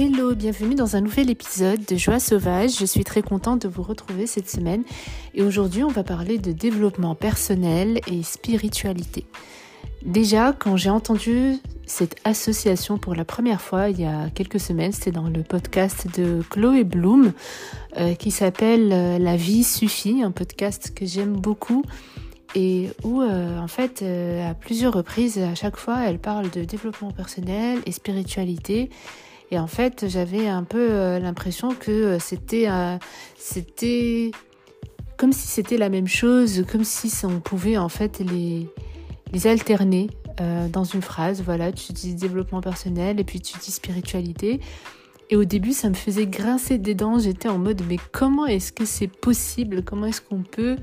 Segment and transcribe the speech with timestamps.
[0.00, 2.78] Hello, bienvenue dans un nouvel épisode de Joie sauvage.
[2.78, 4.84] Je suis très contente de vous retrouver cette semaine
[5.34, 9.26] et aujourd'hui on va parler de développement personnel et spiritualité.
[10.04, 14.92] Déjà, quand j'ai entendu cette association pour la première fois il y a quelques semaines,
[14.92, 17.32] c'était dans le podcast de Chloé Bloom
[17.96, 21.82] euh, qui s'appelle euh, La vie suffit, un podcast que j'aime beaucoup
[22.54, 27.10] et où euh, en fait à plusieurs reprises à chaque fois elle parle de développement
[27.10, 28.90] personnel et spiritualité
[29.50, 32.68] et en fait j'avais un peu l'impression que c'était
[33.36, 34.30] c'était
[35.16, 40.08] comme si c'était la même chose comme si on pouvait en fait les alterner
[40.40, 41.42] euh, dans une phrase.
[41.42, 44.60] Voilà, tu dis développement personnel et puis tu dis spiritualité.
[45.30, 47.18] Et au début, ça me faisait grincer des dents.
[47.18, 49.82] J'étais en mode, mais comment est-ce que c'est possible?
[49.82, 50.76] Comment est-ce qu'on peut,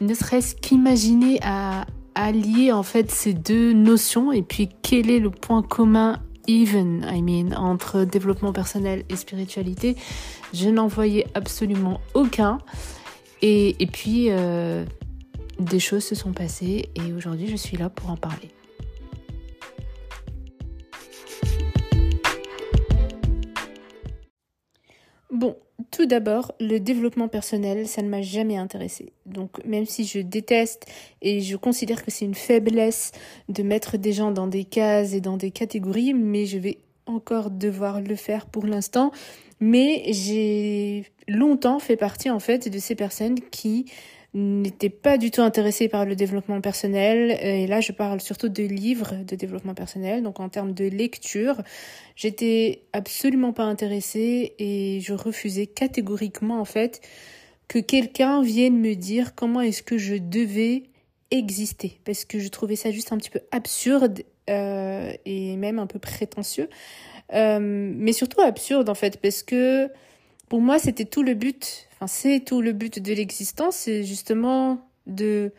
[0.00, 4.30] ne serait-ce qu'imaginer à allier en fait ces deux notions?
[4.30, 9.96] Et puis, quel est le point commun even, I mean, entre développement personnel et spiritualité
[10.52, 12.58] Je n'en voyais absolument aucun.
[13.42, 14.84] Et, et puis, euh,
[15.58, 18.50] des choses se sont passées et aujourd'hui je suis là pour en parler.
[25.30, 25.56] Bon,
[25.90, 29.12] tout d'abord, le développement personnel, ça ne m'a jamais intéressé.
[29.26, 30.86] Donc même si je déteste
[31.22, 33.12] et je considère que c'est une faiblesse
[33.48, 37.50] de mettre des gens dans des cases et dans des catégories, mais je vais encore
[37.50, 39.12] devoir le faire pour l'instant.
[39.60, 43.86] Mais j'ai longtemps fait partie en fait de ces personnes qui
[44.36, 47.38] n'était pas du tout intéressée par le développement personnel.
[47.40, 50.22] Et là, je parle surtout de livres de développement personnel.
[50.22, 51.62] Donc, en termes de lecture,
[52.16, 57.00] j'étais absolument pas intéressée et je refusais catégoriquement, en fait,
[57.66, 60.84] que quelqu'un vienne me dire comment est-ce que je devais
[61.30, 61.98] exister.
[62.04, 65.98] Parce que je trouvais ça juste un petit peu absurde euh, et même un peu
[65.98, 66.68] prétentieux.
[67.32, 69.88] Euh, mais surtout absurde, en fait, parce que
[70.50, 74.86] pour moi, c'était tout le but, enfin, c'est tout le but de l'existence, c'est justement
[75.06, 75.52] de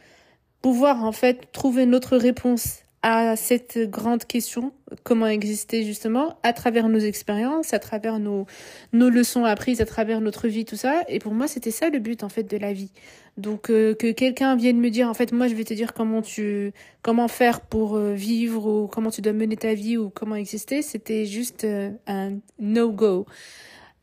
[0.61, 6.89] pouvoir, en fait, trouver notre réponse à cette grande question, comment exister justement, à travers
[6.89, 8.47] nos expériences, à travers nos,
[8.91, 11.03] nos leçons apprises, à travers notre vie, tout ça.
[11.07, 12.91] Et pour moi, c'était ça le but, en fait, de la vie.
[13.37, 16.23] Donc, euh, que quelqu'un vienne me dire, en fait, moi, je vais te dire comment
[16.23, 16.73] tu,
[17.03, 20.81] comment faire pour euh, vivre ou comment tu dois mener ta vie ou comment exister,
[20.81, 23.27] c'était juste euh, un no-go.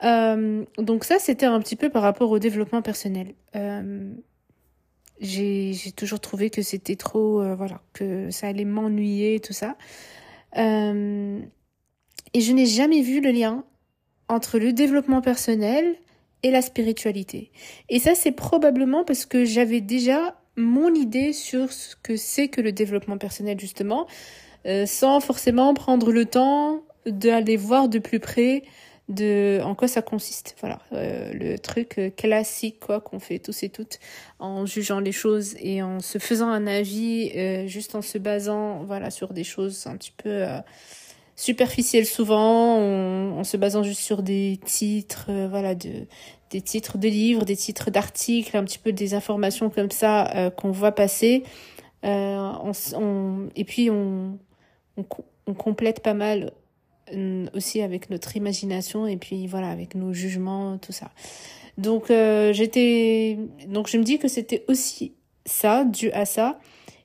[0.05, 3.35] Euh, donc ça, c'était un petit peu par rapport au développement personnel.
[3.57, 4.13] Euh,
[5.21, 9.77] j'ai toujours trouvé que c'était trop, euh, voilà, que ça allait m'ennuyer, tout ça.
[10.57, 13.65] Et je n'ai jamais vu le lien
[14.29, 15.97] entre le développement personnel
[16.43, 17.51] et la spiritualité.
[17.89, 22.61] Et ça, c'est probablement parce que j'avais déjà mon idée sur ce que c'est que
[22.61, 24.07] le développement personnel, justement,
[24.87, 28.63] sans forcément prendre le temps d'aller voir de plus près
[29.09, 30.57] de en quoi ça consiste.
[30.61, 33.99] Voilà, euh, le truc euh, classique quoi qu'on fait tous et toutes
[34.39, 38.85] en jugeant les choses et en se faisant un avis euh, juste en se basant
[38.85, 40.45] voilà sur des choses un petit peu
[41.37, 46.07] superficielles souvent, en, se basant juste sur des titres voilà de
[46.51, 50.71] des titres de livres, des titres d'articles, un petit peu des informations comme ça qu'on
[50.71, 51.43] voit passer.
[52.05, 54.39] Et puis on,
[55.59, 56.53] complète pas mal
[57.55, 61.11] aussi avec notre imagination et puis voilà avec nos jugements tout ça.
[61.79, 66.59] Donc euh, j'étais donc je me dis que c'était aussi ça dû à ça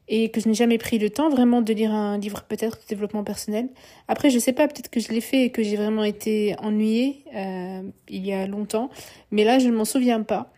[0.07, 2.87] et que je n'ai jamais pris le temps vraiment de lire un livre peut-être de
[2.87, 3.69] développement personnel.
[4.07, 7.25] Après je sais pas peut-être que je l'ai fait et que j'ai vraiment été ennuyée
[7.35, 8.89] euh, il y a longtemps
[9.31, 10.51] mais là je ne m'en souviens pas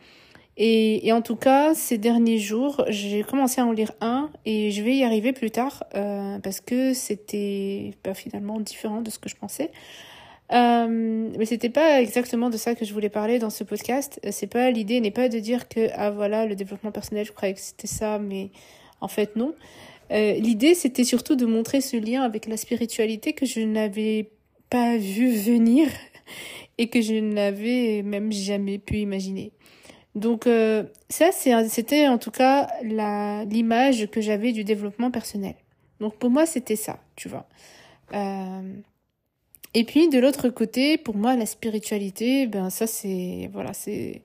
[0.64, 4.84] et, en tout cas, ces derniers jours, j'ai commencé à en lire un et je
[4.84, 9.28] vais y arriver plus tard euh, parce que c'était pas finalement différent de ce que
[9.28, 9.72] je pensais.
[10.52, 14.20] Euh, mais c'était pas exactement de ça que je voulais parler dans ce podcast.
[14.30, 17.56] C'est pas l'idée n'est pas de dire que ah voilà le développement personnel, je croyais
[17.56, 18.52] que c'était ça, mais
[19.00, 19.56] en fait non.
[20.12, 24.30] Euh, l'idée c'était surtout de montrer ce lien avec la spiritualité que je n'avais
[24.70, 25.88] pas vu venir
[26.78, 29.53] et que je n'avais même jamais pu imaginer.
[30.16, 35.55] Donc euh, ça, c'était en tout cas l'image que j'avais du développement personnel.
[35.99, 37.47] Donc pour moi, c'était ça, tu vois.
[38.13, 38.61] Euh,
[39.73, 44.22] et puis de l'autre côté, pour moi, la spiritualité, ben ça c'est voilà, c'est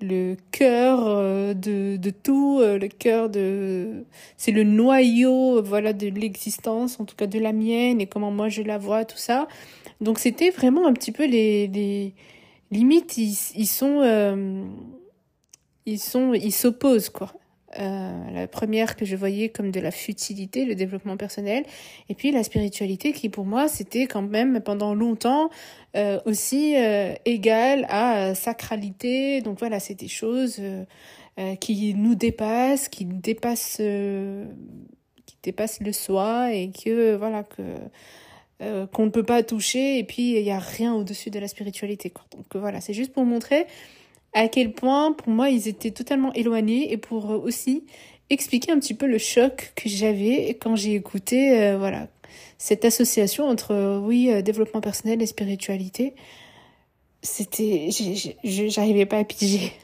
[0.00, 4.04] le cœur euh, de, de tout, le cœur de,
[4.36, 8.48] c'est le noyau voilà de l'existence, en tout cas de la mienne et comment moi
[8.48, 9.46] je la vois, tout ça.
[10.00, 12.12] Donc c'était vraiment un petit peu les, les
[12.72, 14.00] limites, ils, ils sont
[15.86, 17.32] ils sont ils s'opposent quoi
[17.78, 21.64] Euh, la première que je voyais comme de la futilité, le développement personnel,
[22.10, 25.48] et puis la spiritualité qui pour moi c'était quand même pendant longtemps
[25.96, 29.40] euh, aussi euh, égale à sacralité.
[29.40, 30.60] Donc voilà, c'est des choses
[31.60, 33.80] qui nous dépassent, qui dépassent,
[35.26, 37.62] qui dépassent le soi et que voilà que
[38.92, 42.10] qu'on ne peut pas toucher et puis il n'y a rien au-dessus de la spiritualité.
[42.10, 42.24] Quoi.
[42.36, 43.66] Donc voilà, c'est juste pour montrer
[44.32, 47.84] à quel point pour moi ils étaient totalement éloignés et pour euh, aussi
[48.30, 52.08] expliquer un petit peu le choc que j'avais quand j'ai écouté euh, voilà
[52.58, 56.14] cette association entre euh, oui développement personnel et spiritualité.
[57.22, 57.88] C'était
[58.42, 59.72] j'arrivais pas à piger.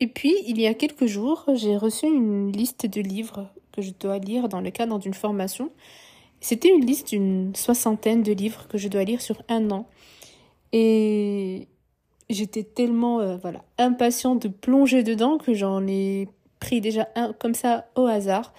[0.00, 3.90] Et puis, il y a quelques jours, j'ai reçu une liste de livres que je
[3.98, 5.70] dois lire dans le cadre d'une formation.
[6.40, 9.86] C'était une liste d'une soixantaine de livres que je dois lire sur un an.
[10.72, 11.68] Et
[12.30, 16.28] j'étais tellement euh, voilà impatient de plonger dedans que j'en ai
[16.60, 18.52] pris déjà un comme ça au hasard.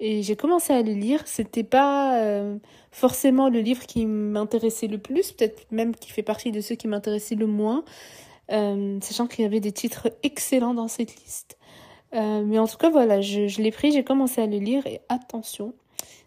[0.00, 1.22] Et j'ai commencé à le lire.
[1.26, 2.56] C'était pas euh,
[2.90, 6.88] forcément le livre qui m'intéressait le plus, peut-être même qui fait partie de ceux qui
[6.88, 7.84] m'intéressaient le moins,
[8.50, 11.58] euh, sachant qu'il y avait des titres excellents dans cette liste.
[12.14, 15.00] Euh, mais en tout cas, voilà, je, l'ai pris, j'ai commencé à le lire et
[15.08, 15.74] attention,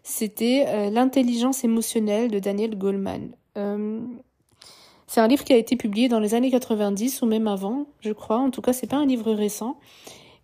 [0.02, 3.30] c'était euh, L'intelligence émotionnelle de Daniel Goleman.
[3.56, 4.00] Euh,
[5.06, 8.12] c'est un livre qui a été publié dans les années 90 ou même avant, je
[8.12, 8.38] crois.
[8.38, 9.76] En tout cas, c'est pas un livre récent.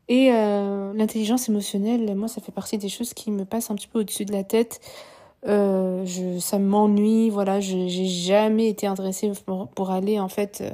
[0.09, 4.01] Et l'intelligence émotionnelle, moi, ça fait partie des choses qui me passent un petit peu
[4.01, 4.81] au-dessus de la tête.
[5.45, 10.65] Ça m'ennuie, voilà, j'ai jamais été intéressée pour, aller en fait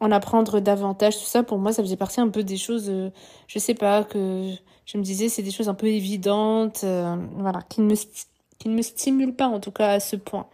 [0.00, 3.10] en apprendre davantage, tout ça, pour moi, ça faisait partie un peu des choses, euh,
[3.46, 4.50] je sais pas, que
[4.84, 7.94] je me disais, c'est des choses un peu évidentes, euh, voilà, qui ne, me,
[8.58, 10.46] qui ne stimulent pas, en tout cas, à ce point.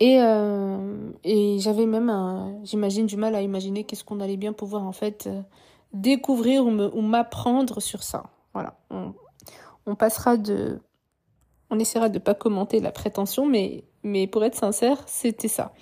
[0.00, 1.10] Et, euh,
[1.58, 5.28] j'avais même, j'imagine, du mal à imaginer qu'est-ce qu'on allait bien pouvoir, en fait,
[5.92, 8.24] découvrir ou, m'apprendre sur ça.
[8.52, 8.78] Voilà.
[9.86, 10.80] On, passera de,
[11.70, 15.72] on essaiera de pas commenter la prétention, mais, mais pour être sincère, c'était ça.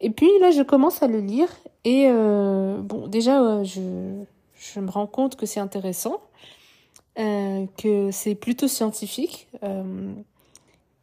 [0.00, 1.48] Et puis là, je commence à le lire
[1.84, 3.80] et euh, bon, déjà, euh, je,
[4.54, 6.20] je me rends compte que c'est intéressant,
[7.18, 9.48] euh, que c'est plutôt scientifique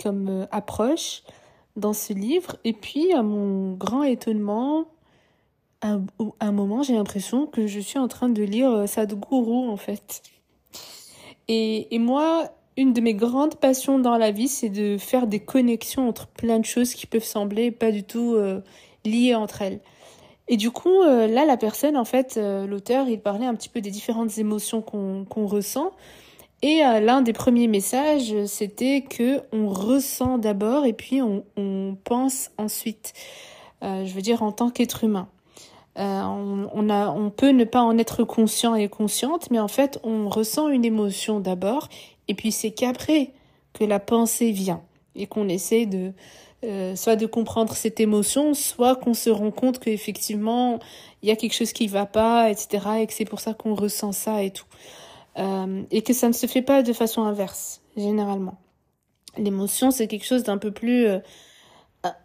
[0.01, 1.23] comme approche
[1.75, 2.57] dans ce livre.
[2.63, 4.85] Et puis, à mon grand étonnement,
[5.81, 5.97] à,
[6.39, 10.21] à un moment, j'ai l'impression que je suis en train de lire Sadhguru en fait.
[11.47, 15.39] Et, et moi, une de mes grandes passions dans la vie, c'est de faire des
[15.39, 18.61] connexions entre plein de choses qui peuvent sembler pas du tout euh,
[19.05, 19.79] liées entre elles.
[20.47, 23.69] Et du coup, euh, là, la personne, en fait, euh, l'auteur, il parlait un petit
[23.69, 25.91] peu des différentes émotions qu'on ressent.
[26.61, 33.13] Et l'un des premiers messages, c'était que on ressent d'abord et puis on, pense ensuite.
[33.83, 35.27] je veux dire, en tant qu'être humain.
[35.95, 40.85] On peut ne pas en être conscient et consciente, mais en fait, on ressent une
[40.85, 41.87] émotion d'abord,
[42.27, 43.31] et puis c'est qu'après
[43.73, 44.81] que la pensée vient
[45.15, 46.13] et qu'on essaie de,
[46.63, 50.79] euh, soit de comprendre cette émotion, soit qu'on se rend compte qu'effectivement,
[51.21, 53.75] il y a quelque chose qui va pas, etc., et que c'est pour ça qu'on
[53.75, 54.65] ressent ça et tout.
[55.37, 58.57] Euh, et que ça ne se fait pas de façon inverse, généralement.
[59.37, 61.19] L'émotion, c'est quelque chose d'un peu plus euh,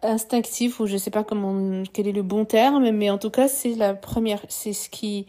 [0.01, 3.47] instinctif, ou je sais pas comment, quel est le bon terme, mais en tout cas,
[3.47, 5.27] c'est la première, c'est ce qui,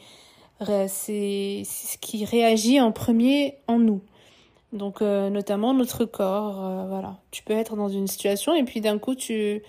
[0.60, 4.00] c'est ce qui réagit en premier en nous.
[4.72, 7.18] Donc euh, notamment notre corps, euh, voilà.
[7.30, 9.62] Tu peux être dans une situation et puis d'un coup tu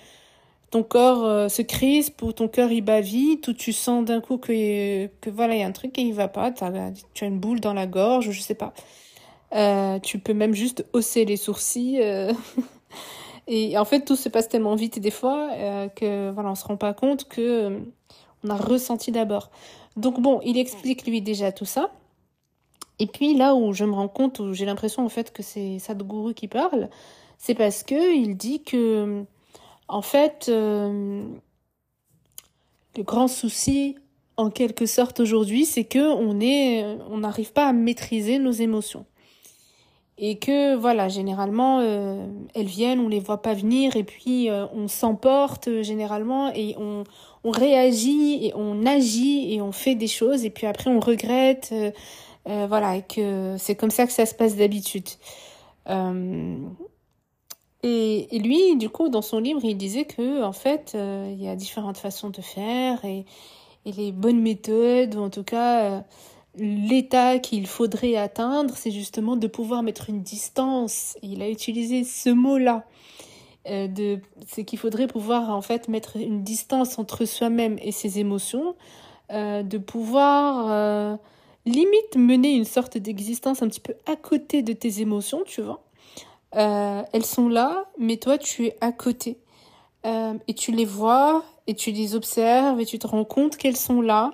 [0.71, 4.21] ton corps euh, se crispe ou ton cœur il bat vite ou tu sens d'un
[4.21, 7.27] coup que que voilà, il y a un truc et il va pas, tu as
[7.27, 8.73] une boule dans la gorge, je sais pas.
[9.99, 11.99] tu peux même juste hausser les sourcils
[13.47, 15.49] et en fait tout se passe tellement vite des fois
[15.95, 17.77] que voilà, on se rend pas compte que
[18.45, 19.51] on a ressenti d'abord.
[19.97, 21.91] Donc bon, il explique lui déjà tout ça.
[22.99, 25.79] Et puis là où je me rends compte, où j'ai l'impression en fait que c'est
[25.79, 26.89] Sadhguru qui parle,
[27.37, 29.23] c'est parce que il dit que
[29.87, 31.23] en fait euh,
[32.95, 33.97] le grand souci
[34.37, 39.05] en quelque sorte aujourd'hui, c'est que on est on n'arrive pas à maîtriser nos émotions.
[40.19, 44.67] Et que voilà, généralement euh, elles viennent, on les voit pas venir et puis euh,
[44.73, 47.03] on s'emporte généralement et on
[47.43, 51.73] on réagit et on agit et on fait des choses et puis après on regrette
[52.47, 55.07] euh, voilà, et que c'est comme ça que ça se passe d'habitude.
[55.89, 56.57] Euh,
[57.83, 61.47] et, lui, du coup, dans son livre, il disait que en fait, euh, il y
[61.47, 63.25] a différentes façons de faire et,
[63.85, 66.05] les bonnes méthodes, ou en tout cas,
[66.55, 71.17] l'état qu'il faudrait atteindre, c'est justement de pouvoir mettre une distance.
[71.21, 72.85] Il a utilisé ce mot-là.
[73.67, 78.75] de, c'est qu'il faudrait pouvoir en fait mettre une distance entre soi-même et ses émotions,
[79.29, 81.19] de pouvoir
[81.65, 85.83] limite mener une sorte d'existence un petit peu à côté de tes émotions, tu vois.
[86.51, 89.37] elles sont là, mais toi tu es à côté.
[90.05, 94.01] et tu les vois, et tu les observes, et tu te rends compte qu'elles sont
[94.01, 94.31] là.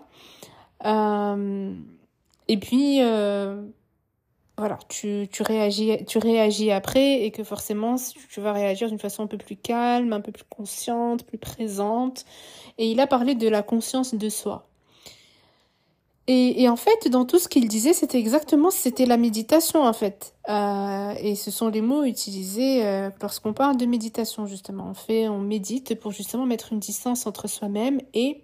[2.47, 2.99] et puis,
[4.59, 7.95] voilà, tu, tu, réagis, tu réagis après et que forcément
[8.29, 12.25] tu vas réagir d'une façon un peu plus calme, un peu plus consciente, plus présente.
[12.77, 14.68] Et il a parlé de la conscience de soi.
[16.31, 20.35] Et, en fait, dans tout ce qu'il disait, c'était exactement, c'était la méditation en fait.
[20.47, 24.89] Euh, et ce sont les mots utilisés euh, lorsqu'on parle de méditation justement.
[24.91, 28.43] On fait, on médite pour justement mettre une distance entre soi-même et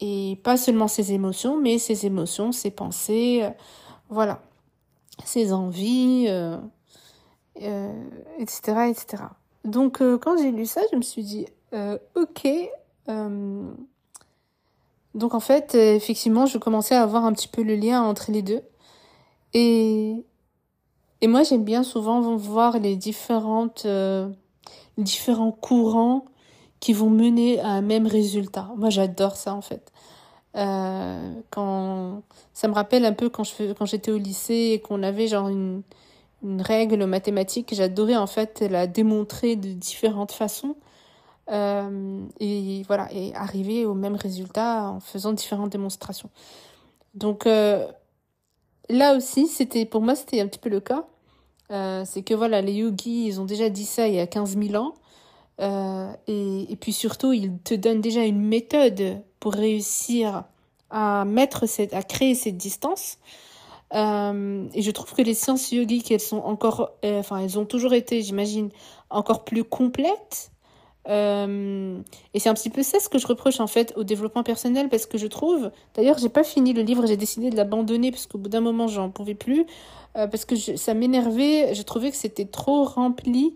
[0.00, 3.50] et pas seulement ses émotions, mais ses émotions, ses pensées, euh,
[4.08, 4.40] voilà
[5.24, 6.28] ses envies,
[7.56, 9.24] etc., etc.
[9.64, 11.46] Donc, quand j'ai lu ça, je me suis dit,
[12.14, 12.46] ok.
[15.14, 18.42] Donc, en fait, effectivement, je commençais à avoir un petit peu le lien entre les
[18.42, 18.62] deux.
[19.54, 20.24] Et,
[21.20, 23.86] et moi, j'aime bien souvent voir les différentes,
[24.98, 26.24] différents courants
[26.80, 28.70] qui vont mener à un même résultat.
[28.76, 29.90] Moi, j'adore ça, en fait.
[30.56, 32.22] Euh, quand
[32.54, 33.44] ça me rappelle un peu quand
[33.78, 35.82] quand j'étais au lycée et qu'on avait genre une
[36.42, 40.74] une règle mathématique j'adorais en fait la démontrer de différentes façons
[41.50, 46.28] euh, et voilà et arriver au même résultat en faisant différentes démonstrations
[47.14, 47.86] donc euh,
[48.90, 51.06] là aussi c'était pour moi c'était un petit peu le cas
[51.70, 54.58] euh, c'est que voilà les yogis ils ont déjà dit ça il y a 15
[54.58, 54.94] 000 ans
[55.60, 60.44] et, puis surtout, ils te donnent déjà une méthode pour réussir
[60.88, 63.18] à mettre cette, à créer cette distance.
[63.92, 68.70] Et je trouve que les sciences yogiques, elles sont encore, elles ont toujours été, j'imagine,
[69.10, 70.52] encore plus complètes.
[71.08, 72.00] Euh,
[72.34, 74.88] et c'est un petit peu ça ce que je reproche en fait au développement personnel
[74.88, 78.26] parce que je trouve, d'ailleurs, j'ai pas fini le livre, j'ai décidé de l'abandonner parce
[78.26, 79.64] qu'au bout d'un moment, j'en pouvais plus
[80.16, 81.74] euh, parce que ça m'énervait.
[81.74, 83.54] Je trouvais que c'était trop rempli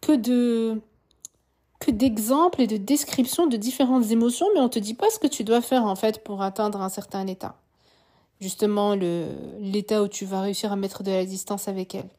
[0.00, 0.80] que de
[1.78, 5.26] que d'exemples et de descriptions de différentes émotions, mais on te dit pas ce que
[5.26, 7.56] tu dois faire en fait pour atteindre un certain état.
[8.40, 9.28] Justement, le
[9.60, 12.10] l'état où tu vas réussir à mettre de la distance avec elle.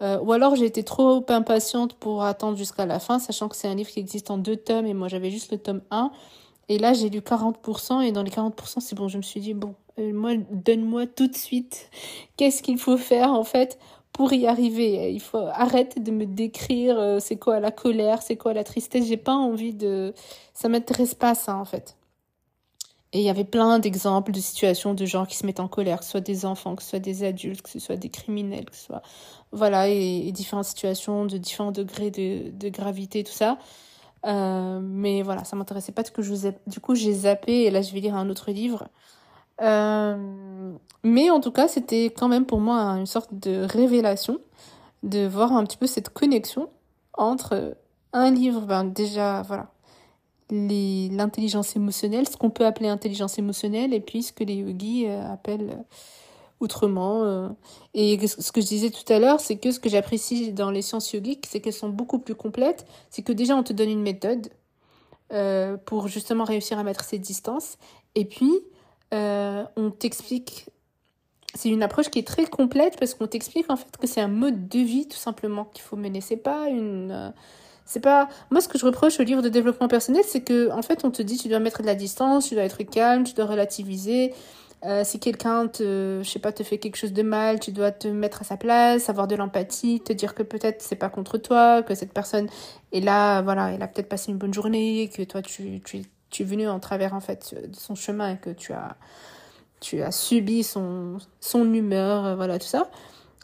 [0.00, 3.68] Euh, ou alors j'ai été trop impatiente pour attendre jusqu'à la fin, sachant que c'est
[3.68, 6.10] un livre qui existe en deux tomes et moi j'avais juste le tome 1.
[6.68, 9.54] Et là j'ai lu 40% et dans les 40% c'est bon, je me suis dit
[9.54, 11.90] bon, euh, moi donne-moi tout de suite
[12.36, 13.78] qu'est-ce qu'il faut faire en fait
[14.12, 15.12] pour y arriver.
[15.12, 19.06] Il faut arrêter de me décrire euh, c'est quoi la colère, c'est quoi la tristesse.
[19.06, 20.14] J'ai pas envie de,
[20.54, 21.97] ça m'intéresse pas ça en fait.
[23.12, 26.00] Et il y avait plein d'exemples de situations de gens qui se mettent en colère,
[26.00, 28.66] que ce soit des enfants, que ce soit des adultes, que ce soit des criminels,
[28.66, 29.02] que ce soit
[29.50, 33.58] voilà et, différentes situations de différents degrés de, de gravité tout ça.
[34.26, 36.02] Euh, mais voilà, ça m'intéressait pas.
[36.04, 36.54] que je vous ai...
[36.66, 38.88] Du coup, j'ai zappé et là, je vais lire un autre livre.
[39.60, 40.72] Euh,
[41.02, 44.38] mais en tout cas, c'était quand même pour moi une sorte de révélation
[45.02, 46.68] de voir un petit peu cette connexion
[47.14, 47.76] entre
[48.12, 49.68] un livre, ben déjà, voilà,
[50.50, 55.32] l'intelligence émotionnelle, ce qu'on peut appeler intelligence émotionnelle, et puis ce que les yogis euh,
[55.32, 55.82] appellent euh,
[56.60, 57.50] autrement.
[57.94, 60.82] Et ce que je disais tout à l'heure, c'est que ce que j'apprécie dans les
[60.82, 62.84] sciences yogiques, c'est qu'elles sont beaucoup plus complètes.
[63.10, 64.48] C'est que déjà, on te donne une méthode
[65.84, 67.78] pour justement réussir à mettre ces distances.
[68.16, 68.50] Et puis,
[69.14, 70.66] euh, on t'explique.
[71.54, 74.28] C'est une approche qui est très complète parce qu'on t'explique en fait que c'est un
[74.28, 76.20] mode de vie tout simplement qu'il faut mener.
[76.20, 77.10] C'est pas une.
[77.10, 77.30] Euh,
[77.88, 78.28] c'est pas.
[78.50, 81.10] Moi, ce que je reproche au livre de développement personnel, c'est que en fait, on
[81.10, 84.34] te dit tu dois mettre de la distance, tu dois être calme, tu dois relativiser.
[84.84, 87.90] Euh, si quelqu'un te, je sais pas, te fait quelque chose de mal, tu dois
[87.90, 91.38] te mettre à sa place, avoir de l'empathie, te dire que peut-être c'est pas contre
[91.38, 92.48] toi, que cette personne
[92.92, 96.42] est là, voilà, elle a peut-être passé une bonne journée, que toi tu, tu tu
[96.42, 98.96] es venu en travers en fait de son chemin et que tu as
[99.80, 102.90] tu as subi son son humeur euh, voilà tout ça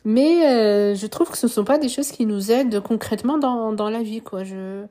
[0.05, 3.39] mais euh, je trouve que ce ne sont pas des choses qui nous aident concrètement
[3.39, 4.85] dans, dans la vie quoi je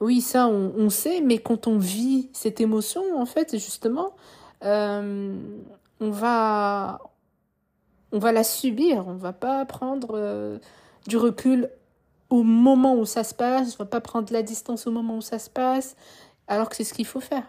[0.00, 4.14] oui ça on, on sait mais quand on vit cette émotion en fait justement
[4.64, 5.34] euh,
[6.00, 7.00] on va
[8.12, 10.58] on va la subir on va pas prendre euh,
[11.06, 11.70] du recul
[12.28, 15.22] au moment où ça se passe on va pas prendre la distance au moment où
[15.22, 15.96] ça se passe
[16.50, 17.44] alors que c'est ce qu'il faut faire.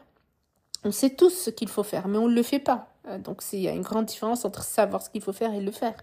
[0.84, 2.88] On sait tous ce qu'il faut faire, mais on ne le fait pas.
[3.20, 5.72] Donc il y a une grande différence entre savoir ce qu'il faut faire et le
[5.72, 5.96] faire.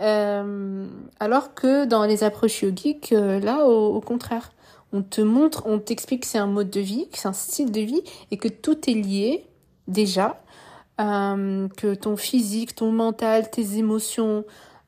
[0.00, 0.86] Euh,
[1.20, 4.52] alors que dans les approches yogiques, euh, là, au, contraire,
[4.92, 7.72] on te montre, on t'explique que c'est un mode de vie, que c'est un style
[7.72, 9.44] de vie, et que tout est lié
[9.86, 10.40] déjà,
[10.98, 14.44] que ton physique, ton mental, tes émotions,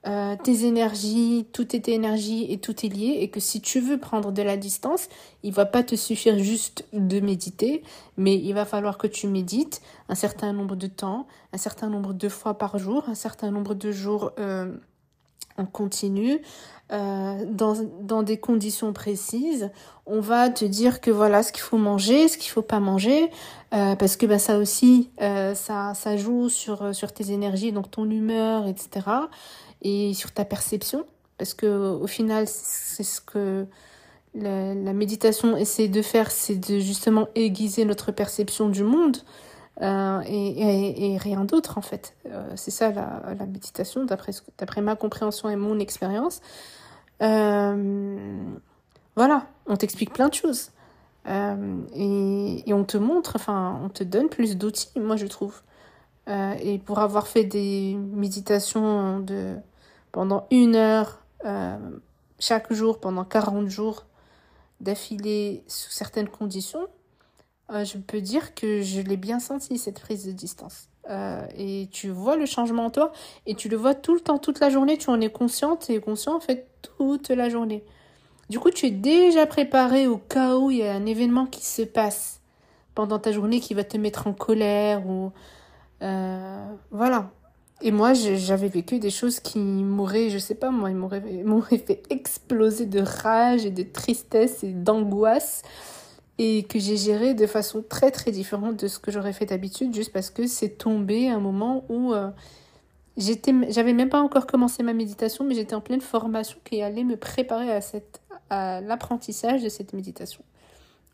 [0.06, 3.98] euh, tes énergies, tout est énergie et tout est lié et que si tu veux
[3.98, 5.08] prendre de la distance,
[5.42, 7.82] il va pas te suffire juste de méditer,
[8.16, 12.14] mais il va falloir que tu médites un certain nombre de temps, un certain nombre
[12.14, 14.72] de fois par jour, un certain nombre de jours euh,
[15.56, 16.40] en continu,
[16.92, 19.70] euh, dans, dans des conditions précises.
[20.06, 23.30] On va te dire que voilà ce qu'il faut manger, ce qu'il faut pas manger,
[23.74, 27.90] euh, parce que bah, ça aussi, euh, ça, ça joue sur, sur tes énergies, donc
[27.90, 29.02] ton humeur, etc
[29.82, 31.06] et sur ta perception
[31.38, 33.66] parce que au final c'est ce que
[34.34, 39.18] la, méditation essaie de faire c'est de justement aiguiser notre perception du monde
[39.82, 42.14] euh, et, rien d'autre en fait.
[42.26, 46.40] Euh, c'est ça la, méditation d'après ma compréhension et mon expérience.
[47.22, 48.54] Euh,
[49.16, 50.70] voilà on t'explique plein de choses.
[51.26, 55.62] Et, et on te montre enfin on te donne plus d'outils moi je trouve.
[56.28, 59.56] Et pour avoir fait des méditations de
[60.12, 61.20] pendant une heure
[62.38, 64.04] chaque jour, pendant 40 jours
[64.80, 66.88] d'affilée sous certaines conditions,
[67.72, 70.88] euh, je peux dire que je l'ai bien senti, cette prise de distance.
[71.08, 73.10] Euh, et tu vois le changement en toi
[73.46, 75.98] et tu le vois tout le temps, toute la journée, tu en es consciente et
[76.00, 77.84] conscient en fait toute la journée.
[78.48, 81.64] Du coup, tu es déjà préparé au cas où il y a un événement qui
[81.64, 82.40] se passe
[82.94, 85.32] pendant ta journée qui va te mettre en colère ou...
[86.90, 87.30] voilà,
[87.82, 92.86] et moi, j'avais vécu des choses qui m'auraient, je sais pas moi, m'auraient fait exploser
[92.86, 95.62] de rage et de tristesse et d'angoisse
[96.42, 99.94] et que j'ai géré de façon très très différente de ce que j'aurais fait d'habitude
[99.94, 102.30] juste parce que c'est tombé un moment où euh,
[103.18, 107.04] j'étais j'avais même pas encore commencé ma méditation mais j'étais en pleine formation qui allait
[107.04, 110.42] me préparer à cette à l'apprentissage de cette méditation.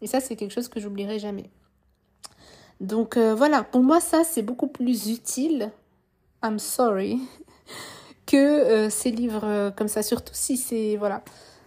[0.00, 1.50] Et ça c'est quelque chose que j'oublierai jamais.
[2.80, 5.72] Donc euh, voilà, pour moi ça c'est beaucoup plus utile
[6.44, 7.18] I'm sorry
[8.26, 11.24] que euh, ces livres comme ça, surtout si c'est voilà,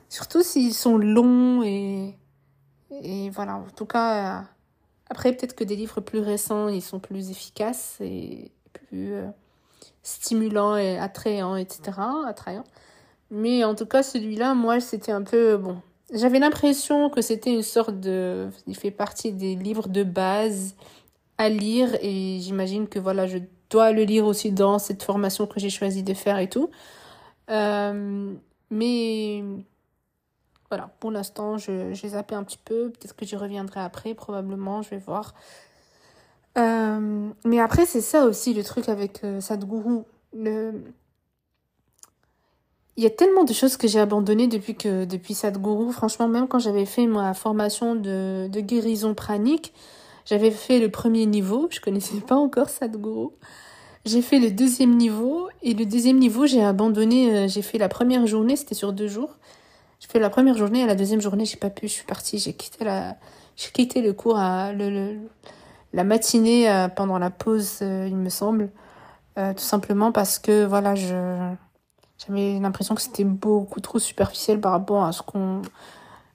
[0.08, 2.16] surtout s'ils sont longs et
[2.92, 3.56] et voilà.
[3.56, 4.44] En tout cas, euh,
[5.10, 9.14] après peut-être que des livres plus récents, ils sont plus efficaces et plus
[10.04, 12.00] stimulants et attrayants, etc.
[12.28, 12.64] Attrayants.
[13.32, 15.82] Mais en tout cas, celui-là, moi, c'était un peu bon.
[16.14, 20.76] J'avais l'impression que c'était une sorte de, il fait partie des livres de base
[21.38, 23.38] à lire et j'imagine que voilà, je
[23.70, 26.72] dois le lire aussi dans cette formation que j'ai choisi de faire et tout.
[27.52, 28.34] Euh,
[28.72, 29.44] mais
[30.70, 32.92] voilà, pour l'instant, je, j'ai zappé un petit peu.
[32.92, 35.34] Peut-être que j'y reviendrai après, probablement, je vais voir.
[36.58, 40.04] Euh, mais après, c'est ça aussi le truc avec euh, Sadhguru.
[40.34, 45.92] Il y a tellement de choses que j'ai abandonnées depuis que depuis Sadhguru.
[45.92, 49.74] Franchement, même quand j'avais fait ma formation de, guérison pranique,
[50.26, 53.30] j'avais fait le premier niveau, je connaissais pas encore Sadhguru.
[54.06, 57.90] J'ai fait le deuxième niveau et le deuxième niveau, j'ai abandonné, euh, j'ai fait la
[57.90, 59.38] première journée, c'était sur deux jours.
[60.10, 62.54] Fait la première journée et la deuxième journée, j'ai pas pu, je suis partie, j'ai
[62.54, 63.16] quitté la
[63.56, 65.20] j'ai quitté le cours à le,
[65.94, 68.70] la matinée euh, pendant la pause, euh, il me semble.
[69.36, 71.54] tout simplement parce que voilà, je
[72.18, 75.62] j'avais l'impression que c'était beaucoup trop superficiel par rapport à ce qu'on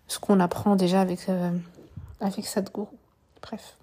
[0.07, 1.27] ce qu'on apprend déjà avec
[2.21, 2.87] avec Sadhguru.
[3.43, 3.77] Bref.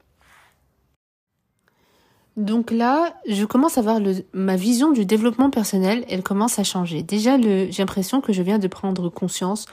[2.38, 4.00] Donc là, je commence à voir
[4.34, 7.04] ma vision du développement personnel, elle commence à changer.
[7.04, 9.66] Déjà, j'ai l'impression que je viens de prendre conscience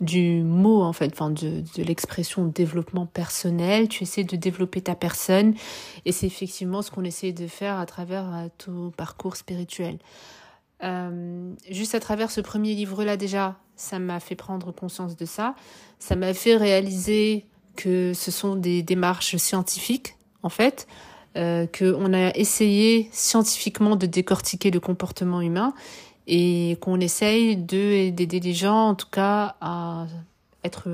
[0.00, 3.88] du mot, en fait, de, l'expression développement personnel.
[3.88, 5.54] Tu essaies de développer ta personne
[6.04, 9.98] et c'est effectivement ce qu'on essaie de faire à travers euh, tout parcours spirituel.
[10.82, 15.54] Euh, juste à travers ce premier livre-là, déjà, ça m'a fait prendre conscience de ça.
[15.98, 20.86] Ça m'a fait réaliser que ce sont des démarches scientifiques, en fait
[21.36, 25.74] euh, qu'on a essayé scientifiquement de décortiquer le comportement humain
[26.26, 30.06] et qu'on essaye de d'aider les gens, en tout cas, à
[30.62, 30.88] être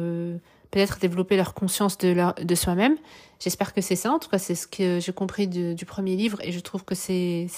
[0.71, 2.97] peut-être développer leur conscience de, soi-même.
[3.41, 4.13] J'espère que c'est ça.
[4.13, 6.95] En tout cas, c'est ce que j'ai compris du premier livre et je trouve que
[6.95, 7.49] c'est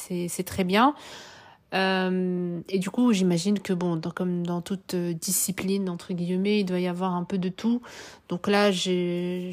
[0.44, 0.94] très bien.
[1.74, 6.80] Euh, et du coup, j'imagine que bon, comme dans toute discipline entre guillemets, il doit
[6.80, 7.80] y avoir un peu de tout.
[8.28, 9.50] Donc là, je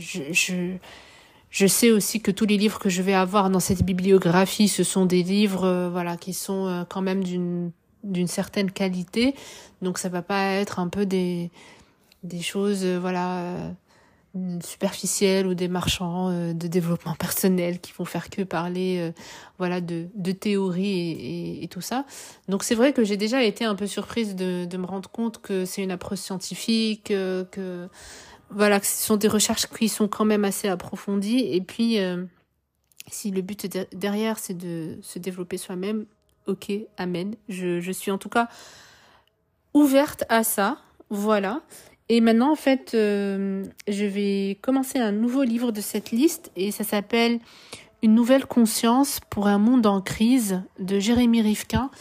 [1.65, 5.05] sais aussi que tous les livres que je vais avoir dans cette bibliographie, ce sont
[5.05, 7.71] des livres, euh, voilà, qui sont euh, quand même d'une
[8.03, 9.35] d'une certaine qualité.
[9.81, 11.51] Donc ça va pas être un peu des
[12.23, 13.55] des choses, euh, voilà,
[14.63, 19.11] superficielles ou des marchands de développement personnel qui vont faire que parler,
[19.57, 22.05] voilà, de de théorie et, et, tout ça.
[22.47, 25.41] Donc c'est vrai que j'ai déjà été un peu surprise de de me rendre compte
[25.41, 27.89] que c'est une approche scientifique, que
[28.51, 31.53] voilà, ce sont des recherches qui sont quand même assez approfondies.
[31.53, 32.23] Et puis, euh,
[33.07, 36.05] si le but derrière, c'est de se développer soi-même,
[36.47, 37.35] ok, amen.
[37.47, 38.49] Je, je suis en tout cas
[39.73, 40.77] ouverte à ça,
[41.09, 41.61] voilà.
[42.09, 46.71] Et maintenant, en fait, euh, je vais commencer un nouveau livre de cette liste et
[46.71, 47.39] ça s'appelle
[48.01, 51.91] Une nouvelle conscience pour un monde en crise de Jérémy Rifkin.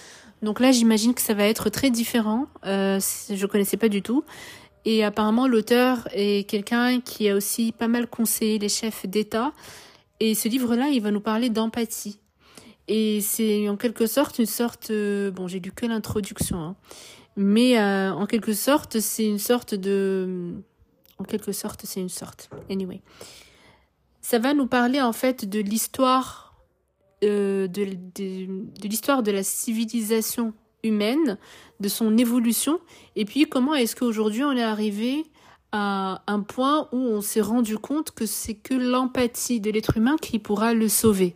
[0.40, 2.46] Donc là, j'imagine que ça va être très différent.
[2.64, 4.24] Euh, je connaissais pas du tout.
[4.90, 9.52] Et apparemment, l'auteur est quelqu'un qui a aussi pas mal conseillé les chefs d'État.
[10.18, 12.20] Et ce livre-là, il va nous parler d'empathie.
[12.88, 14.90] Et c'est en quelque sorte une sorte...
[14.90, 16.58] Euh, bon, j'ai lu que l'introduction.
[16.58, 16.76] Hein,
[17.36, 20.54] mais euh, en quelque sorte, c'est une sorte de...
[21.18, 22.48] En quelque sorte, c'est une sorte.
[22.70, 23.02] Anyway.
[24.22, 26.56] Ça va nous parler en fait de l'histoire
[27.24, 27.82] euh, de,
[28.82, 31.38] l'histoire de la civilisation humaine,
[31.80, 32.80] de son évolution,
[33.16, 35.24] et puis comment est-ce qu'aujourd'hui on est arrivé
[35.72, 40.16] à un point où on s'est rendu compte que c'est que l'empathie de l'être humain
[40.20, 41.34] qui pourra le sauver?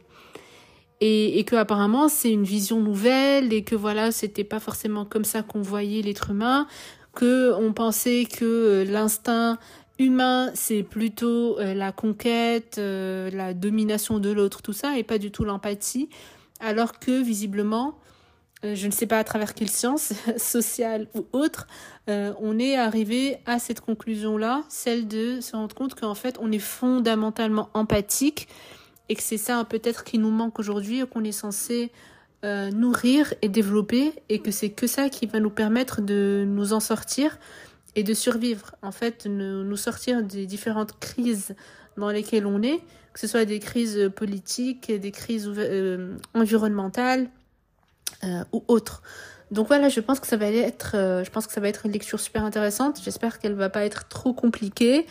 [1.00, 5.24] Et, et que apparemment c'est une vision nouvelle et que voilà c'était pas forcément comme
[5.24, 6.68] ça qu'on voyait l'être humain
[7.14, 9.59] que on pensait que euh, l'instinct
[9.98, 15.18] humain c'est plutôt euh, la conquête euh, la domination de l'autre tout ça et pas
[15.18, 16.09] du tout l'empathie.
[16.61, 17.98] Alors que visiblement
[18.62, 21.66] je ne sais pas à travers quelle science sociale ou autre
[22.09, 26.51] on est arrivé à cette conclusion là celle de se rendre compte qu'en fait on
[26.53, 28.48] est fondamentalement empathique
[29.09, 31.92] et que c'est ça peut-être qui nous manque aujourd'hui, qu'on est censé
[32.44, 36.72] euh, nourrir et développer, et que c'est que ça qui va nous permettre de nous
[36.72, 37.38] en sortir
[37.94, 38.75] et de survivre.
[38.81, 41.55] En fait, nous, nous sortir des différentes crises
[41.98, 42.79] dans lesquelles on est,
[43.12, 47.29] que ce soit des crises politiques, des crises euh, environnementales
[48.24, 49.02] euh, ou autres.
[49.52, 51.85] Donc voilà, je pense que ça va être, euh, je pense que ça va être
[51.85, 52.98] une lecture super intéressante.
[53.04, 55.06] J'espère qu'elle va pas être trop compliquée.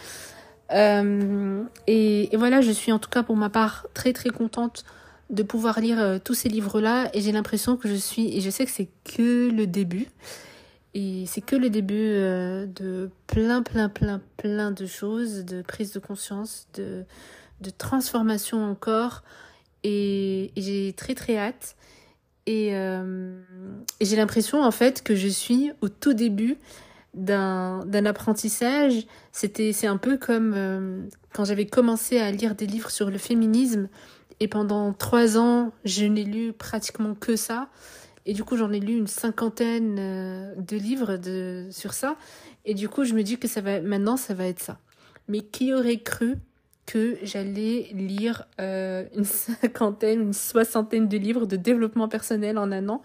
[0.72, 4.84] Euh, et, voilà, je suis en tout cas pour ma part très très contente
[5.30, 8.50] de pouvoir lire euh, tous ces livres-là et j'ai l'impression que je suis, et je
[8.50, 10.08] sais que c'est que le début,
[10.96, 16.00] et c'est que le début de plein plein plein plein de choses, de prise de
[16.00, 17.06] conscience, de,
[17.62, 19.24] de transformation encore,
[19.84, 21.76] et j'ai très très hâte.
[22.48, 23.40] Et, euh,
[24.00, 26.58] et j'ai l'impression en fait que je suis au tout début
[27.14, 29.06] d'un d'un apprentissage.
[29.32, 31.02] C'était c'est un peu comme euh,
[31.34, 33.90] quand j'avais commencé à lire des livres sur le féminisme.
[34.40, 37.70] Et pendant trois ans je n'ai lu pratiquement que ça.
[38.26, 42.16] Et du coup j'en ai lu une cinquantaine euh, de livres de sur ça.
[42.66, 44.80] Et du coup je me dis que ça va maintenant ça va être ça.
[45.28, 46.38] Mais qui aurait cru
[46.92, 52.90] que j'allais lire euh, une cinquantaine une soixantaine de livres de développement personnel en un
[52.90, 53.02] an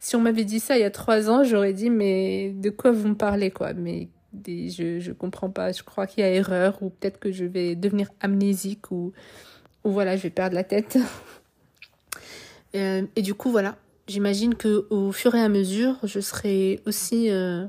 [0.00, 2.92] si on m'avait dit ça il y a trois ans, j'aurais dit mais de quoi
[2.92, 3.72] vous me parlez quoi?
[3.72, 4.08] Mais
[4.46, 5.72] je je comprends pas.
[5.72, 9.12] Je crois qu'il y a erreur ou peut-être que je vais devenir amnésique ou
[9.84, 10.98] ou voilà je vais perdre la tête.
[12.74, 13.76] euh, et du coup voilà,
[14.08, 17.66] j'imagine que au fur et à mesure, je serai aussi euh,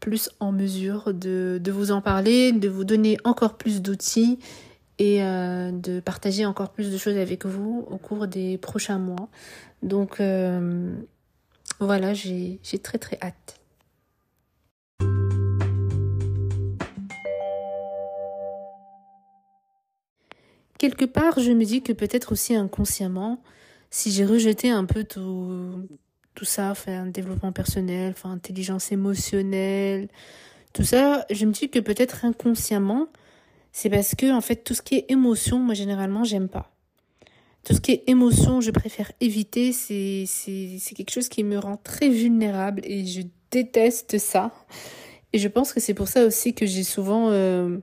[0.00, 4.38] plus en mesure de vous en parler, de vous donner encore plus d'outils
[4.98, 9.28] et euh, de partager encore plus de choses avec vous au cours des prochains mois.
[9.82, 10.94] Donc euh,
[11.80, 13.60] voilà, j'ai très très hâte.
[20.78, 23.42] Quelque part, je me dis que peut-être aussi inconsciemment,
[23.90, 25.86] si j'ai rejeté un peu tout,
[26.36, 30.08] tout ça, enfin, développement personnel, enfin, intelligence émotionnelle,
[30.72, 33.08] tout ça, je me dis que peut-être inconsciemment,
[33.72, 36.70] c'est parce que, en fait, tout ce qui est émotion, moi, généralement, j'aime pas
[37.66, 39.72] tout ce qui est émotion, je préfère éviter.
[39.72, 44.52] C'est, c'est, c'est quelque chose qui me rend très vulnérable et je déteste ça.
[45.32, 47.78] Et je pense que c'est pour ça aussi que j'ai souvent, euh,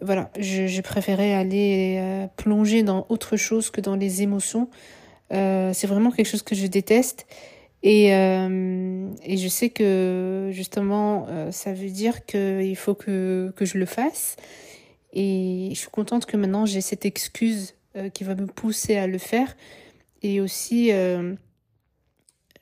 [0.00, 4.70] voilà, je, je préférais aller euh, plonger dans autre chose que dans les émotions.
[5.32, 7.26] Euh, c'est vraiment quelque chose que je déteste.
[7.86, 13.66] Et, euh, et je sais que justement, euh, ça veut dire qu'il faut que, que
[13.66, 14.36] je le fasse.
[15.12, 19.06] Et je suis contente que maintenant j'ai cette excuse euh, qui va me pousser à
[19.06, 19.54] le faire.
[20.22, 21.36] Et aussi, je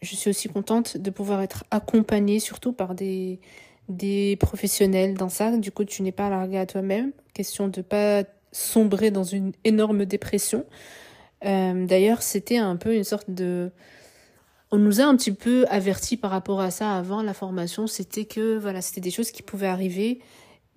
[0.03, 3.39] suis aussi contente de pouvoir être accompagnée, surtout par des,
[3.89, 5.57] des professionnels dans ça.
[5.57, 7.13] Du coup, tu n'es pas largué à toi-même.
[7.35, 10.65] Question de pas sombrer dans une énorme dépression.
[11.41, 13.71] D'ailleurs, c'était un peu une sorte de...
[14.75, 17.87] On nous a un petit peu avertis par rapport à ça avant la formation.
[17.87, 20.21] C'était que voilà, c'était des choses qui pouvaient arriver,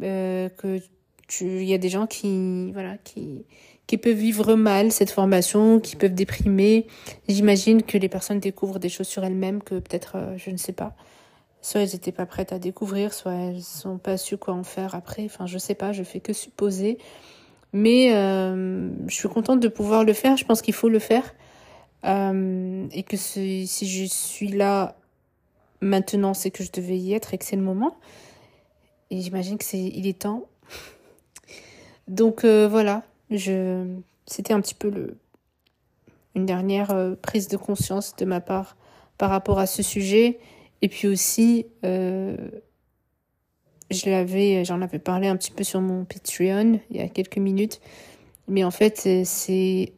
[0.03, 0.81] euh, que
[1.29, 3.45] tu, il y a des gens qui, voilà, qui,
[3.87, 6.87] qui peuvent vivre mal cette formation, qui peuvent déprimer.
[7.29, 10.73] J'imagine que les personnes découvrent des choses sur elles-mêmes que peut-être, euh, je ne sais
[10.73, 10.93] pas.
[11.61, 14.93] Soit elles n'étaient pas prêtes à découvrir, soit elles n'ont pas su quoi en faire
[14.93, 15.23] après.
[15.23, 16.97] Enfin, je sais pas, je fais que supposer.
[17.71, 20.35] Mais euh, je suis contente de pouvoir le faire.
[20.35, 21.33] Je pense qu'il faut le faire.
[22.05, 24.95] Euh, et que si je suis là
[25.81, 27.97] maintenant, c'est que je devais y être et que c'est le moment.
[29.09, 30.45] Et j'imagine que c'est il est temps.
[32.07, 35.15] Donc euh, voilà, c'était un petit peu
[36.35, 38.77] une dernière euh, prise de conscience de ma part
[39.17, 40.39] par rapport à ce sujet
[40.81, 42.35] et puis aussi je
[44.09, 47.79] l'avais j'en avais parlé un petit peu sur mon Patreon il y a quelques minutes
[48.49, 49.93] mais en fait c'est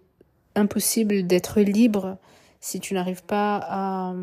[0.57, 2.17] impossible d'être libre
[2.59, 4.13] si tu n'arrives pas à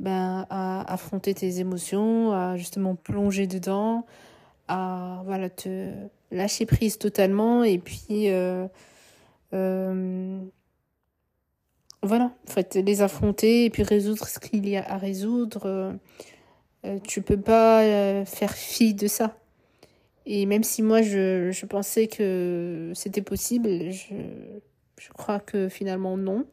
[0.00, 4.04] ben, à affronter tes émotions, à justement plonger dedans,
[4.68, 5.92] à voilà, te
[6.30, 8.66] lâcher prise totalement et puis euh,
[9.52, 10.40] euh,
[12.02, 15.98] voilà, en fait, les affronter et puis résoudre ce qu'il y a à résoudre.
[16.84, 19.38] Euh, tu peux pas faire fi de ça.
[20.26, 24.14] Et même si moi je, je pensais que c'était possible, je,
[24.98, 26.46] je crois que finalement non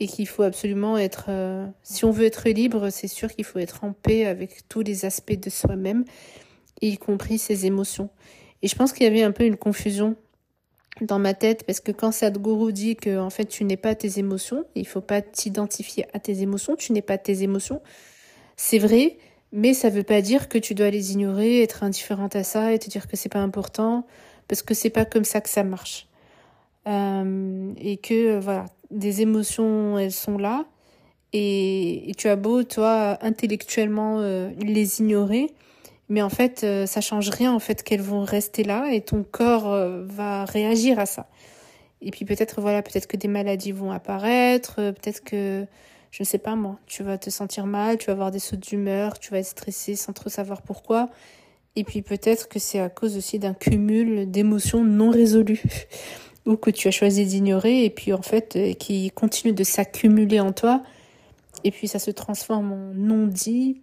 [0.00, 3.58] et qu'il faut absolument être, euh, si on veut être libre, c'est sûr qu'il faut
[3.58, 6.04] être en paix avec tous les aspects de soi-même,
[6.80, 8.08] y compris ses émotions.
[8.62, 10.16] Et je pense qu'il y avait un peu une confusion
[11.00, 14.18] dans ma tête parce que quand Sadhguru dit que en fait tu n'es pas tes
[14.18, 17.80] émotions, il faut pas t'identifier à tes émotions, tu n'es pas tes émotions.
[18.56, 19.18] C'est vrai,
[19.52, 22.78] mais ça veut pas dire que tu dois les ignorer, être indifférente à ça et
[22.78, 24.06] te dire que c'est pas important
[24.48, 26.07] parce que c'est pas comme ça que ça marche.
[26.86, 30.64] Euh, et que voilà, des émotions, elles sont là.
[31.32, 35.48] Et, tu as beau, toi, intellectuellement euh, les ignorer,
[36.08, 39.22] mais en fait, euh, ça change rien, en fait, qu'elles vont rester là et ton
[39.22, 39.68] corps
[40.06, 41.28] va réagir à ça.
[42.00, 45.66] Et puis peut-être, voilà, peut-être que des maladies vont apparaître, peut-être que,
[46.10, 48.56] je ne sais pas moi, tu vas te sentir mal, tu vas avoir des sauts
[48.56, 51.10] d'humeur, tu vas être stressé sans trop savoir pourquoi.
[51.76, 55.62] Et puis peut-être que c'est à cause aussi d'un cumul d'émotions non résolues.
[56.46, 60.40] Ou que tu as choisi d'ignorer et puis en fait euh, qui continue de s'accumuler
[60.40, 60.82] en toi.
[61.64, 63.82] Et puis ça se transforme en non dit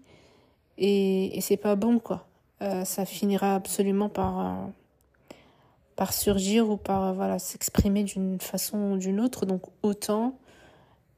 [0.78, 2.28] et, et c'est pas bon quoi.
[2.62, 4.68] Euh, ça finira absolument par euh,
[5.96, 9.46] par surgir ou par voilà s'exprimer d'une façon ou d'une autre.
[9.46, 10.38] Donc autant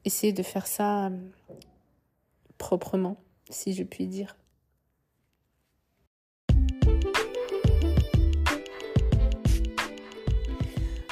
[0.04, 1.10] essayer de faire ça
[2.58, 3.16] proprement
[3.50, 4.36] si je puis dire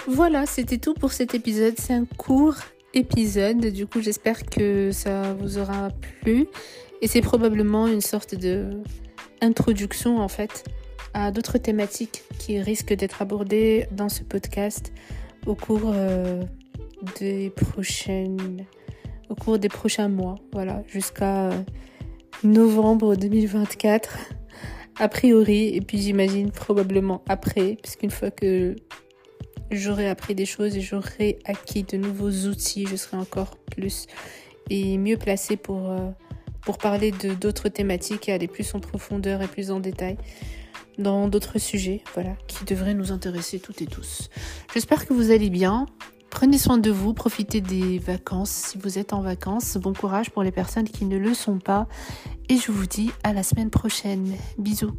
[0.08, 1.74] Voilà, c'était tout pour cet épisode.
[1.78, 2.54] C'est un court
[2.94, 3.66] épisode.
[3.66, 5.90] Du coup, j'espère que ça vous aura
[6.22, 6.46] plu.
[7.02, 8.70] Et c'est probablement une sorte de
[9.42, 10.64] introduction en fait
[11.12, 14.92] à d'autres thématiques qui risquent d'être abordées dans ce podcast
[15.46, 16.42] au cours euh,
[17.18, 18.64] des prochaines
[19.28, 21.50] au cours des prochains mois, voilà, jusqu'à
[22.44, 24.16] novembre 2024
[24.98, 28.76] a priori et puis j'imagine probablement après puisqu'une fois que
[29.70, 34.06] j'aurai appris des choses et j'aurai acquis de nouveaux outils, je serai encore plus
[34.70, 36.10] et mieux placée pour, euh,
[36.62, 40.16] pour parler de d'autres thématiques et aller plus en profondeur et plus en détail
[40.98, 44.30] dans d'autres sujets, voilà, qui devraient nous intéresser toutes et tous.
[44.72, 45.86] J'espère que vous allez bien.
[46.30, 49.76] Prenez soin de vous, profitez des vacances si vous êtes en vacances.
[49.76, 51.86] Bon courage pour les personnes qui ne le sont pas.
[52.48, 54.34] Et je vous dis à la semaine prochaine.
[54.58, 54.96] Bisous.